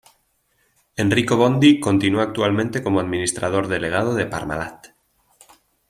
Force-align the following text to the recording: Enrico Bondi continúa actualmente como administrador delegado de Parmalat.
Enrico 0.95 1.37
Bondi 1.37 1.79
continúa 1.79 2.23
actualmente 2.23 2.81
como 2.81 2.99
administrador 2.99 3.67
delegado 3.67 4.15
de 4.15 4.25
Parmalat. 4.25 4.87